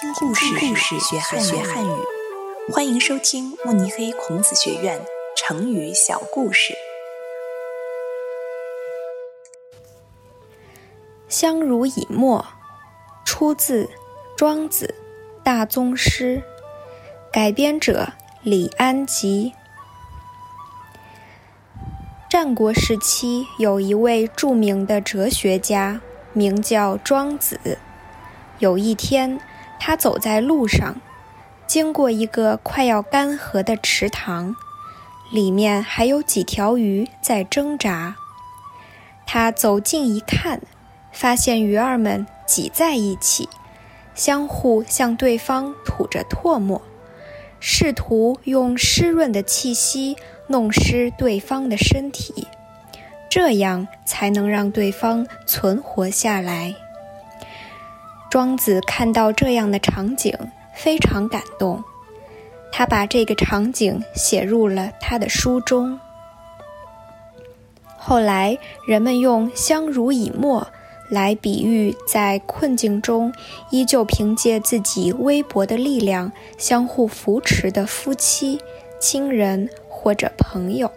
[0.00, 1.90] 听故事，故事学汉学汉语。
[2.72, 4.98] 欢迎收听慕尼黑孔子学院
[5.36, 6.74] 成语小故事。
[11.28, 12.46] 相濡以沫，
[13.26, 13.84] 出自
[14.38, 14.94] 《庄子·
[15.44, 16.38] 大宗师》，
[17.30, 19.52] 改编者李安吉。
[22.30, 26.00] 战国时期，有一位著名的哲学家，
[26.32, 27.76] 名叫庄子。
[28.60, 29.38] 有一天，
[29.80, 31.00] 他走在路上，
[31.66, 34.54] 经过一个快要干涸的池塘，
[35.32, 38.14] 里面还有几条鱼在挣扎。
[39.26, 40.60] 他走近一看，
[41.10, 43.48] 发现鱼儿们挤在一起，
[44.14, 46.80] 相互向对方吐着唾沫，
[47.58, 50.16] 试图用湿润的气息。
[50.50, 52.48] 弄湿对方的身体，
[53.28, 56.74] 这样才能让对方存活下来。
[58.30, 60.32] 庄子看到这样的场景，
[60.74, 61.82] 非常感动，
[62.72, 65.98] 他把这个场景写入了他的书中。
[67.98, 70.66] 后来，人们用“相濡以沫”
[71.10, 73.34] 来比喻在困境中
[73.70, 78.60] 依旧凭借自己微薄的力量相互扶持的夫妻、
[79.00, 79.68] 亲人。
[80.02, 80.90] 或者朋友。